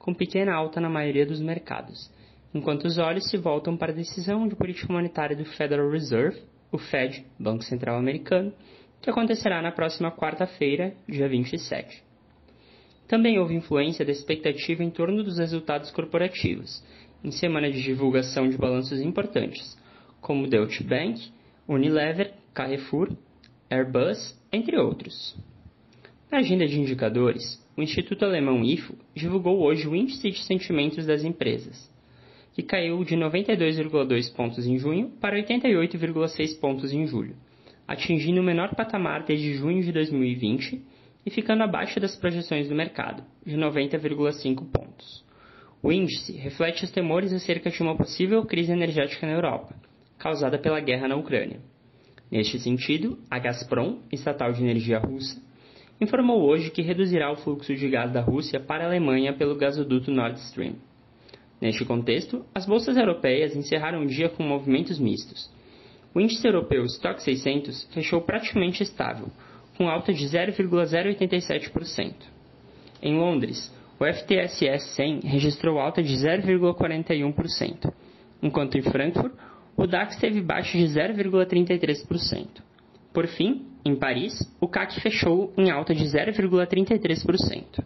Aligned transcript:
com 0.00 0.14
pequena 0.14 0.54
alta 0.54 0.80
na 0.80 0.88
maioria 0.88 1.26
dos 1.26 1.42
mercados, 1.42 2.10
enquanto 2.54 2.86
os 2.86 2.96
olhos 2.96 3.28
se 3.28 3.36
voltam 3.36 3.76
para 3.76 3.92
a 3.92 3.94
decisão 3.94 4.48
de 4.48 4.56
política 4.56 4.90
monetária 4.90 5.36
do 5.36 5.44
Federal 5.44 5.90
Reserve, 5.90 6.40
o 6.72 6.78
Fed, 6.78 7.24
Banco 7.38 7.62
Central 7.62 7.98
Americano, 7.98 8.52
que 9.02 9.10
acontecerá 9.10 9.60
na 9.60 9.70
próxima 9.70 10.10
quarta-feira, 10.10 10.94
dia 11.06 11.28
27. 11.28 12.02
Também 13.06 13.38
houve 13.38 13.54
influência 13.54 14.04
da 14.04 14.10
expectativa 14.10 14.82
em 14.82 14.90
torno 14.90 15.22
dos 15.22 15.38
resultados 15.38 15.90
corporativos, 15.90 16.82
em 17.22 17.30
semana 17.30 17.70
de 17.70 17.82
divulgação 17.82 18.48
de 18.48 18.56
balanços 18.56 19.00
importantes, 19.00 19.76
como 20.20 20.48
Deutsche 20.48 20.82
Bank, 20.82 21.30
Unilever, 21.68 22.32
Carrefour, 22.54 23.10
Airbus, 23.68 24.34
entre 24.50 24.78
outros. 24.78 25.36
Na 26.30 26.38
agenda 26.38 26.66
de 26.66 26.80
indicadores, 26.80 27.60
o 27.80 27.82
Instituto 27.82 28.26
Alemão 28.26 28.62
IFO 28.62 28.94
divulgou 29.14 29.62
hoje 29.62 29.88
o 29.88 29.96
Índice 29.96 30.30
de 30.30 30.44
Sentimentos 30.44 31.06
das 31.06 31.24
Empresas, 31.24 31.90
que 32.52 32.62
caiu 32.62 33.02
de 33.04 33.16
92,2 33.16 34.34
pontos 34.36 34.66
em 34.66 34.78
junho 34.78 35.12
para 35.18 35.42
88,6 35.42 36.60
pontos 36.60 36.92
em 36.92 37.06
julho, 37.06 37.34
atingindo 37.88 38.42
o 38.42 38.44
menor 38.44 38.74
patamar 38.74 39.24
desde 39.24 39.54
junho 39.54 39.82
de 39.82 39.92
2020 39.92 40.84
e 41.24 41.30
ficando 41.30 41.62
abaixo 41.62 41.98
das 41.98 42.14
projeções 42.14 42.68
do 42.68 42.74
mercado, 42.74 43.24
de 43.46 43.56
90,5 43.56 44.70
pontos. 44.70 45.24
O 45.82 45.90
índice 45.90 46.32
reflete 46.32 46.84
os 46.84 46.90
temores 46.90 47.32
acerca 47.32 47.70
de 47.70 47.82
uma 47.82 47.96
possível 47.96 48.44
crise 48.44 48.72
energética 48.72 49.26
na 49.26 49.32
Europa, 49.32 49.74
causada 50.18 50.58
pela 50.58 50.80
guerra 50.80 51.08
na 51.08 51.16
Ucrânia. 51.16 51.62
Neste 52.30 52.58
sentido, 52.58 53.18
a 53.30 53.38
Gazprom, 53.38 54.00
estatal 54.12 54.52
de 54.52 54.62
energia 54.62 54.98
russa, 54.98 55.40
informou 56.00 56.42
hoje 56.42 56.70
que 56.70 56.82
reduzirá 56.82 57.30
o 57.30 57.36
fluxo 57.36 57.74
de 57.74 57.88
gás 57.88 58.10
da 58.12 58.20
Rússia 58.20 58.58
para 58.58 58.84
a 58.84 58.86
Alemanha 58.86 59.34
pelo 59.34 59.56
gasoduto 59.56 60.10
Nord 60.10 60.38
Stream. 60.40 60.76
Neste 61.60 61.84
contexto, 61.84 62.44
as 62.54 62.64
bolsas 62.64 62.96
europeias 62.96 63.54
encerraram 63.54 64.02
o 64.02 64.06
dia 64.06 64.30
com 64.30 64.42
movimentos 64.42 64.98
mistos. 64.98 65.50
O 66.14 66.20
índice 66.20 66.46
europeu 66.46 66.84
Stock 66.86 67.22
600 67.22 67.84
fechou 67.92 68.22
praticamente 68.22 68.82
estável, 68.82 69.28
com 69.76 69.88
alta 69.88 70.12
de 70.12 70.24
0,087%. 70.24 72.14
Em 73.02 73.16
Londres, 73.16 73.72
o 73.98 74.04
FTSE 74.04 74.78
100 74.78 75.20
registrou 75.20 75.78
alta 75.78 76.02
de 76.02 76.14
0,41%, 76.14 77.92
enquanto 78.42 78.78
em 78.78 78.82
Frankfurt, 78.82 79.34
o 79.76 79.86
DAX 79.86 80.16
teve 80.16 80.40
baixa 80.40 80.76
de 80.76 80.84
0,33%. 80.84 82.46
Por 83.12 83.26
fim, 83.26 83.66
em 83.84 83.96
Paris, 83.96 84.32
o 84.60 84.68
CAC 84.68 85.00
fechou 85.00 85.52
em 85.56 85.70
alta 85.70 85.94
de 85.94 86.04
0,33%. 86.04 87.84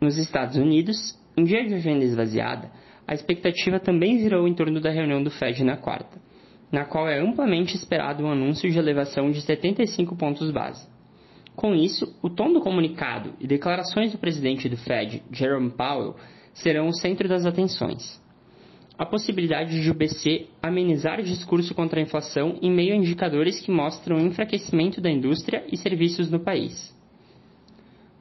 Nos 0.00 0.16
Estados 0.18 0.56
Unidos, 0.56 1.18
em 1.36 1.44
dia 1.44 1.66
de 1.66 1.74
agenda 1.74 2.04
esvaziada, 2.04 2.70
a 3.06 3.14
expectativa 3.14 3.80
também 3.80 4.18
virou 4.18 4.46
em 4.46 4.54
torno 4.54 4.80
da 4.80 4.90
reunião 4.90 5.22
do 5.22 5.30
Fed 5.30 5.64
na 5.64 5.76
quarta, 5.76 6.18
na 6.70 6.84
qual 6.84 7.08
é 7.08 7.20
amplamente 7.20 7.76
esperado 7.76 8.24
um 8.24 8.30
anúncio 8.30 8.70
de 8.70 8.78
elevação 8.78 9.30
de 9.30 9.40
75 9.40 10.16
pontos 10.16 10.50
base. 10.50 10.86
Com 11.54 11.74
isso, 11.74 12.14
o 12.22 12.28
tom 12.28 12.52
do 12.52 12.60
comunicado 12.60 13.32
e 13.40 13.46
declarações 13.46 14.12
do 14.12 14.18
presidente 14.18 14.68
do 14.68 14.76
Fed, 14.76 15.22
Jerome 15.32 15.70
Powell, 15.70 16.16
serão 16.52 16.88
o 16.88 16.94
centro 16.94 17.28
das 17.28 17.46
atenções 17.46 18.20
a 18.98 19.04
possibilidade 19.04 19.80
de 19.80 19.90
o 19.90 19.94
BC 19.94 20.46
amenizar 20.62 21.20
o 21.20 21.24
discurso 21.24 21.74
contra 21.74 22.00
a 22.00 22.02
inflação 22.02 22.58
em 22.62 22.72
meio 22.72 22.94
a 22.94 22.96
indicadores 22.96 23.60
que 23.60 23.70
mostram 23.70 24.18
enfraquecimento 24.18 25.00
da 25.00 25.10
indústria 25.10 25.64
e 25.70 25.76
serviços 25.76 26.30
no 26.30 26.40
país. 26.40 26.94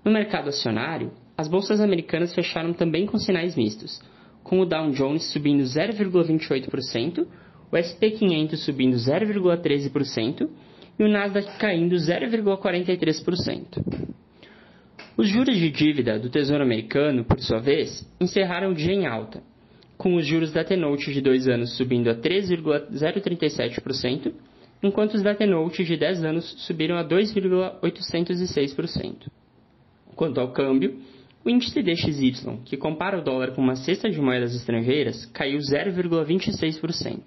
No 0.04 0.12
mercado 0.12 0.50
acionário, 0.50 1.12
as 1.38 1.48
bolsas 1.48 1.80
americanas 1.80 2.36
fecharam 2.36 2.74
também 2.74 3.06
com 3.06 3.18
sinais 3.18 3.56
mistos, 3.56 4.02
com 4.44 4.60
o 4.60 4.66
Dow 4.66 4.92
Jones 4.92 5.32
subindo 5.32 5.64
0,28%, 5.64 7.26
o 7.72 7.78
SP 7.80 8.12
500 8.12 8.64
subindo 8.64 8.96
0,13% 8.96 10.48
e 11.00 11.04
o 11.04 11.08
Nasdaq 11.08 11.58
caindo 11.58 11.96
0,43%. 11.96 14.14
Os 15.18 15.30
juros 15.30 15.56
de 15.56 15.72
dívida 15.72 16.20
do 16.20 16.30
Tesouro 16.30 16.64
Americano, 16.64 17.24
por 17.24 17.40
sua 17.40 17.60
vez, 17.60 18.06
encerraram 18.20 18.72
o 18.72 18.76
dia 18.76 18.94
em 18.94 19.08
alta, 19.08 19.42
com 19.98 20.16
os 20.16 20.26
juros 20.26 20.52
da 20.52 20.64
T-Note 20.64 21.14
de 21.14 21.22
2 21.22 21.48
anos 21.48 21.78
subindo 21.78 22.10
a 22.10 22.16
3,037%, 22.16 24.34
enquanto 24.84 25.14
os 25.16 25.24
da 25.24 25.34
T-Note 25.34 25.84
de 25.84 25.98
10 25.98 26.26
anos 26.26 26.46
subiram 26.66 26.98
a 26.98 27.04
2,806%. 27.04 29.32
Quanto 30.16 30.40
ao 30.40 30.52
câmbio, 30.52 31.00
o 31.44 31.50
índice 31.50 31.82
DXY, 31.82 32.60
que 32.66 32.78
compara 32.78 33.18
o 33.20 33.24
dólar 33.24 33.52
com 33.52 33.62
uma 33.62 33.76
cesta 33.76 34.10
de 34.10 34.22
moedas 34.22 34.56
estrangeiras, 34.56 35.26
caiu 35.28 35.60
0,26%. 35.60 37.22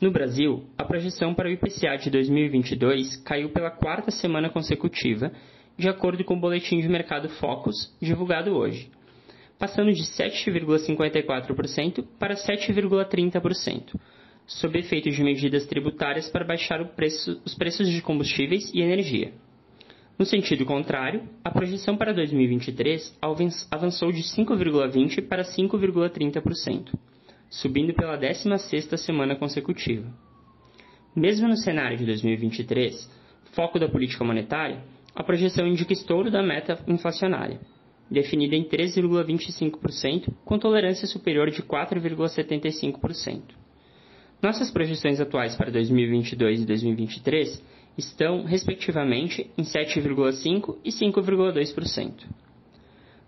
No 0.00 0.10
Brasil, 0.10 0.64
a 0.76 0.84
projeção 0.84 1.32
para 1.34 1.48
o 1.48 1.52
IPCA 1.52 1.96
de 1.96 2.10
2022 2.10 3.16
caiu 3.22 3.50
pela 3.50 3.70
quarta 3.70 4.10
semana 4.10 4.50
consecutiva, 4.50 5.32
de 5.78 5.88
acordo 5.88 6.24
com 6.24 6.34
o 6.34 6.40
boletim 6.40 6.80
de 6.80 6.88
mercado 6.88 7.28
Focus, 7.30 7.96
divulgado 8.00 8.50
hoje 8.52 8.90
passando 9.58 9.92
de 9.92 10.02
7,54% 10.02 12.04
para 12.18 12.34
7,30%, 12.34 13.98
sob 14.46 14.78
efeito 14.78 15.10
de 15.10 15.22
medidas 15.22 15.66
tributárias 15.66 16.28
para 16.28 16.44
baixar 16.44 16.84
preço, 16.94 17.40
os 17.44 17.54
preços 17.54 17.88
de 17.88 18.02
combustíveis 18.02 18.72
e 18.72 18.80
energia. 18.80 19.32
No 20.18 20.24
sentido 20.24 20.64
contrário, 20.64 21.28
a 21.44 21.50
projeção 21.50 21.96
para 21.96 22.12
2023 22.12 23.18
avançou 23.70 24.10
de 24.10 24.22
5,20% 24.22 25.28
para 25.28 25.42
5,30%, 25.42 26.94
subindo 27.50 27.92
pela 27.92 28.18
16ª 28.18 28.96
semana 28.96 29.36
consecutiva. 29.36 30.06
Mesmo 31.14 31.48
no 31.48 31.56
cenário 31.56 31.98
de 31.98 32.06
2023, 32.06 33.10
foco 33.52 33.78
da 33.78 33.88
política 33.88 34.24
monetária, 34.24 34.82
a 35.14 35.22
projeção 35.22 35.66
indica 35.66 35.92
estouro 35.92 36.30
da 36.30 36.42
meta 36.42 36.82
inflacionária, 36.86 37.60
definida 38.10 38.54
em 38.54 38.64
3,25%, 38.64 40.32
com 40.44 40.58
tolerância 40.58 41.06
superior 41.06 41.50
de 41.50 41.62
4,75%. 41.62 43.42
Nossas 44.42 44.70
projeções 44.70 45.20
atuais 45.20 45.56
para 45.56 45.70
2022 45.70 46.62
e 46.62 46.66
2023 46.66 47.62
estão, 47.96 48.44
respectivamente, 48.44 49.50
em 49.56 49.62
7,5% 49.62 50.76
e 50.84 50.90
5,2%. 50.90 52.12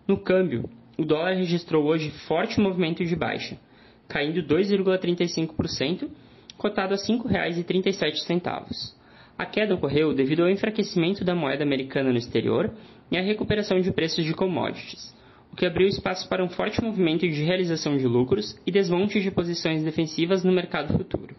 No 0.06 0.19
câmbio, 0.19 0.69
o 0.97 1.05
dólar 1.05 1.34
registrou 1.34 1.84
hoje 1.84 2.11
forte 2.27 2.61
movimento 2.61 3.05
de 3.05 3.17
baixa, 3.17 3.59
caindo 4.06 4.43
2,35%, 4.43 6.09
cotado 6.56 6.94
a 6.94 6.97
R$ 6.97 7.03
5,37. 7.03 8.98
A 9.38 9.47
queda 9.47 9.72
ocorreu 9.72 10.12
devido 10.12 10.43
ao 10.43 10.50
enfraquecimento 10.50 11.25
da 11.25 11.32
moeda 11.32 11.62
americana 11.62 12.10
no 12.10 12.19
exterior 12.19 12.75
e 13.09 13.16
à 13.16 13.22
recuperação 13.22 13.81
de 13.81 13.93
preços 13.93 14.25
de 14.25 14.34
commodities, 14.34 15.15
o 15.53 15.56
que 15.56 15.65
abriu 15.65 15.87
espaço 15.87 16.28
para 16.28 16.44
um 16.44 16.49
forte 16.49 16.82
movimento 16.82 17.21
de 17.21 17.44
realização 17.44 17.96
de 17.96 18.05
lucros 18.08 18.61
e 18.67 18.73
desmonte 18.73 19.20
de 19.20 19.31
posições 19.31 19.85
defensivas 19.85 20.43
no 20.43 20.50
mercado 20.50 20.93
futuro. 20.99 21.37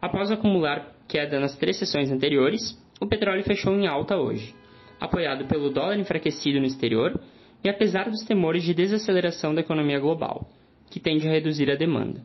Após 0.00 0.30
acumular 0.30 0.94
queda 1.08 1.40
nas 1.40 1.56
três 1.56 1.76
sessões 1.76 2.12
anteriores, 2.12 2.80
o 3.00 3.06
petróleo 3.06 3.42
fechou 3.42 3.74
em 3.74 3.88
alta 3.88 4.16
hoje, 4.16 4.54
apoiado 5.00 5.46
pelo 5.46 5.70
dólar 5.70 5.98
enfraquecido 5.98 6.60
no 6.60 6.66
exterior 6.66 7.20
e 7.64 7.68
apesar 7.68 8.08
dos 8.08 8.22
temores 8.22 8.62
de 8.62 8.72
desaceleração 8.72 9.52
da 9.52 9.60
economia 9.60 9.98
global, 9.98 10.48
que 10.88 11.00
tende 11.00 11.26
a 11.26 11.32
reduzir 11.32 11.68
a 11.68 11.74
demanda. 11.74 12.22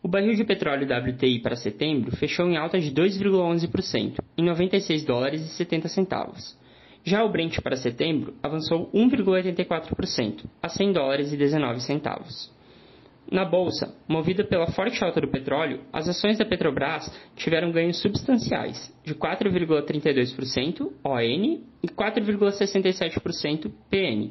O 0.00 0.06
barril 0.06 0.34
de 0.34 0.44
petróleo 0.44 0.86
WTI 0.86 1.40
para 1.40 1.56
setembro 1.56 2.16
fechou 2.16 2.46
em 2.48 2.56
alta 2.56 2.78
de 2.78 2.92
2,11%, 2.92 4.18
em 4.36 4.44
96 4.44 5.04
dólares 5.04 5.42
e 5.42 5.48
70 5.48 5.88
centavos. 5.88 6.56
Já 7.04 7.24
o 7.24 7.28
Brent 7.28 7.60
para 7.60 7.76
setembro 7.76 8.34
avançou 8.42 8.90
1,84%, 8.92 10.44
a 10.62 10.68
100 10.68 10.92
dólares 10.92 11.32
e 11.32 11.36
19 11.36 11.80
centavos. 11.80 12.52
Na 13.30 13.44
bolsa, 13.44 13.94
movida 14.06 14.44
pela 14.44 14.68
forte 14.68 15.02
alta 15.04 15.20
do 15.20 15.28
petróleo, 15.28 15.80
as 15.92 16.08
ações 16.08 16.38
da 16.38 16.46
Petrobras 16.46 17.12
tiveram 17.36 17.70
ganhos 17.70 18.00
substanciais, 18.00 18.94
de 19.04 19.14
4,32% 19.14 20.92
ON 21.04 21.60
e 21.82 21.88
4,67% 21.88 23.70
PN, 23.90 24.30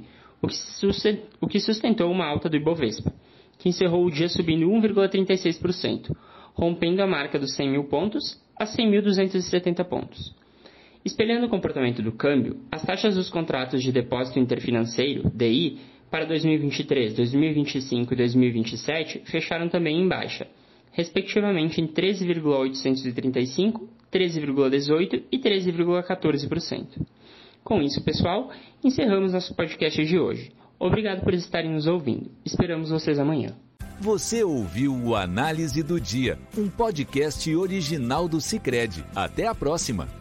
o 1.42 1.48
que 1.48 1.60
sustentou 1.60 2.10
uma 2.10 2.26
alta 2.26 2.50
do 2.50 2.58
Ibovespa, 2.58 3.14
que 3.58 3.70
encerrou 3.70 4.06
o 4.06 4.12
dia 4.12 4.30
subindo 4.30 4.68
1,36%, 4.68 6.16
rompendo 6.54 7.02
a 7.02 7.08
marca 7.08 7.40
dos 7.40 7.56
100 7.56 7.72
mil 7.72 7.84
pontos 7.86 8.40
a 8.58 8.66
100.270 8.66 9.84
pontos. 9.86 10.36
Espelhando 11.06 11.46
o 11.46 11.50
comportamento 11.50 12.02
do 12.02 12.12
câmbio, 12.12 12.60
as 12.72 12.84
taxas 12.84 13.16
dos 13.16 13.30
contratos 13.30 13.82
de 13.82 13.92
depósito 13.92 14.40
interfinanceiro, 14.40 15.32
DI, 15.34 15.78
para 16.10 16.26
2023, 16.26 17.16
2025 17.16 18.14
e 18.14 18.18
2027 18.18 19.22
fecharam 19.26 19.70
também 19.70 20.02
em 20.02 20.08
baixa, 20.08 20.48
respectivamente 20.92 21.82
em 21.82 21.88
13,835, 21.88 23.88
13,18 24.12 25.24
e 25.32 25.38
13,14%. 25.38 27.06
Com 27.64 27.82
isso, 27.82 28.04
pessoal, 28.04 28.50
encerramos 28.84 29.34
nosso 29.34 29.54
podcast 29.54 30.04
de 30.04 30.18
hoje. 30.18 30.52
Obrigado 30.80 31.22
por 31.24 31.34
estarem 31.34 31.72
nos 31.72 31.88
ouvindo. 31.88 32.32
Esperamos 32.46 32.90
vocês 32.90 33.20
amanhã. 33.20 33.56
Você 34.00 34.44
ouviu 34.44 34.94
o 34.96 35.16
Análise 35.16 35.82
do 35.82 36.00
Dia, 36.00 36.38
um 36.56 36.70
podcast 36.70 37.56
original 37.56 38.28
do 38.28 38.40
Cicred. 38.40 39.04
Até 39.16 39.48
a 39.48 39.56
próxima! 39.56 40.17